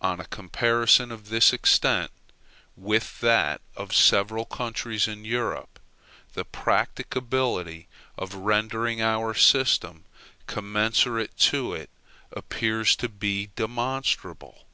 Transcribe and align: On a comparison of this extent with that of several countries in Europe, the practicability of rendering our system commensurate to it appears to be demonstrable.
On 0.00 0.20
a 0.20 0.24
comparison 0.26 1.10
of 1.10 1.30
this 1.30 1.52
extent 1.52 2.12
with 2.76 3.18
that 3.22 3.60
of 3.74 3.92
several 3.92 4.44
countries 4.44 5.08
in 5.08 5.24
Europe, 5.24 5.80
the 6.34 6.44
practicability 6.44 7.88
of 8.16 8.36
rendering 8.36 9.02
our 9.02 9.34
system 9.34 10.04
commensurate 10.46 11.36
to 11.38 11.74
it 11.74 11.90
appears 12.30 12.94
to 12.94 13.08
be 13.08 13.48
demonstrable. 13.56 14.64